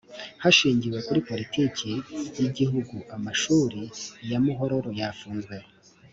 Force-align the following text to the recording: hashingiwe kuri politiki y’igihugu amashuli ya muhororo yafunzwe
hashingiwe 0.43 0.97
kuri 1.07 1.19
politiki 1.29 1.89
y’igihugu 2.39 2.95
amashuli 3.15 3.81
ya 4.29 4.39
muhororo 4.43 4.89
yafunzwe 4.99 5.55